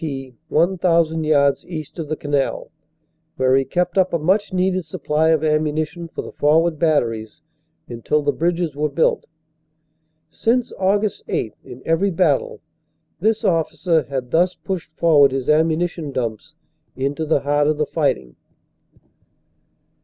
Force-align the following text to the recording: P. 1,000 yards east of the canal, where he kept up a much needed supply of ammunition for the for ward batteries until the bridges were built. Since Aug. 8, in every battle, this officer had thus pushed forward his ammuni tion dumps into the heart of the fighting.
P. 0.03 0.33
1,000 0.49 1.23
yards 1.25 1.63
east 1.67 1.99
of 1.99 2.07
the 2.07 2.15
canal, 2.15 2.71
where 3.35 3.55
he 3.55 3.63
kept 3.63 3.99
up 3.99 4.13
a 4.13 4.17
much 4.17 4.51
needed 4.51 4.83
supply 4.83 5.29
of 5.29 5.43
ammunition 5.43 6.07
for 6.07 6.23
the 6.23 6.31
for 6.31 6.59
ward 6.59 6.79
batteries 6.79 7.43
until 7.87 8.23
the 8.23 8.31
bridges 8.31 8.75
were 8.75 8.89
built. 8.89 9.25
Since 10.31 10.73
Aug. 10.79 11.21
8, 11.27 11.53
in 11.63 11.83
every 11.85 12.09
battle, 12.09 12.61
this 13.19 13.43
officer 13.45 14.01
had 14.05 14.31
thus 14.31 14.55
pushed 14.55 14.89
forward 14.91 15.31
his 15.31 15.47
ammuni 15.47 15.87
tion 15.87 16.11
dumps 16.11 16.55
into 16.95 17.23
the 17.23 17.41
heart 17.41 17.67
of 17.67 17.77
the 17.77 17.85
fighting. 17.85 18.35